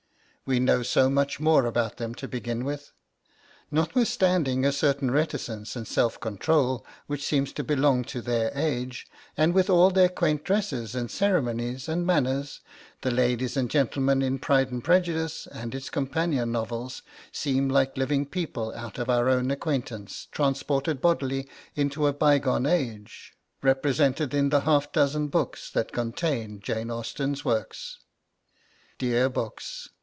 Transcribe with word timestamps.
We 0.43 0.59
know 0.59 0.83
so 0.83 1.09
much 1.09 1.39
more 1.39 1.65
about 1.65 1.95
them 1.95 2.13
to 2.15 2.27
begin 2.27 2.65
with. 2.65 2.91
Notwithstanding 3.69 4.65
a 4.65 4.73
certain 4.73 5.09
reticence 5.09 5.77
and 5.77 5.87
self 5.87 6.19
control 6.19 6.85
which 7.07 7.23
seems 7.23 7.53
to 7.53 7.63
belong 7.63 8.03
to 8.05 8.21
their 8.21 8.51
age, 8.53 9.07
and 9.37 9.53
with 9.53 9.69
all 9.69 9.91
their 9.91 10.09
quaint 10.09 10.43
dresses, 10.43 10.93
and 10.93 11.09
ceremonies, 11.09 11.87
and 11.87 12.05
manners, 12.05 12.59
the 12.99 13.11
ladies 13.11 13.55
and 13.55 13.69
gentlemen 13.71 14.21
in 14.21 14.39
'Pride 14.39 14.73
and 14.73 14.83
Prejudice' 14.83 15.47
and 15.49 15.73
its 15.73 15.89
companion 15.89 16.51
novels 16.51 17.01
seem 17.31 17.69
like 17.69 17.95
living 17.95 18.25
people 18.25 18.73
out 18.75 18.97
of 18.99 19.09
our 19.09 19.29
own 19.29 19.51
acquaintance 19.51 20.27
transported 20.33 20.99
bodily 20.99 21.47
into 21.75 22.07
a 22.07 22.11
bygone 22.13 22.65
age, 22.65 23.35
represented 23.61 24.33
in 24.33 24.49
the 24.49 24.61
half 24.61 24.91
dozen 24.91 25.29
books 25.29 25.69
that 25.71 25.93
contain 25.93 26.59
Jane 26.59 26.91
Austen's 26.91 27.45
works. 27.45 27.99
Dear 28.97 29.29
books! 29.29 29.87